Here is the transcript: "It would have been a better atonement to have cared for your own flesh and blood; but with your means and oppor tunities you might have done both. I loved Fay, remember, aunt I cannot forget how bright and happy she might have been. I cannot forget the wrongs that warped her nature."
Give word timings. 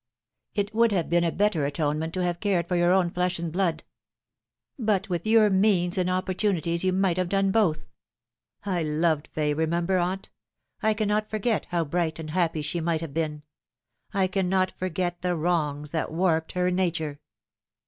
"It 0.55 0.73
would 0.73 0.91
have 0.93 1.11
been 1.11 1.23
a 1.23 1.31
better 1.31 1.63
atonement 1.63 2.11
to 2.15 2.23
have 2.23 2.39
cared 2.39 2.67
for 2.67 2.75
your 2.75 2.91
own 2.91 3.11
flesh 3.11 3.37
and 3.37 3.51
blood; 3.51 3.83
but 4.79 5.09
with 5.09 5.27
your 5.27 5.51
means 5.51 5.95
and 5.95 6.09
oppor 6.09 6.33
tunities 6.35 6.83
you 6.83 6.91
might 6.91 7.17
have 7.17 7.29
done 7.29 7.51
both. 7.51 7.87
I 8.65 8.81
loved 8.81 9.27
Fay, 9.27 9.53
remember, 9.53 9.99
aunt 9.99 10.31
I 10.81 10.95
cannot 10.95 11.29
forget 11.29 11.65
how 11.69 11.85
bright 11.85 12.17
and 12.17 12.31
happy 12.31 12.63
she 12.63 12.81
might 12.81 13.01
have 13.01 13.13
been. 13.13 13.43
I 14.11 14.25
cannot 14.25 14.71
forget 14.71 15.21
the 15.21 15.35
wrongs 15.35 15.91
that 15.91 16.11
warped 16.11 16.53
her 16.53 16.71
nature." 16.71 17.19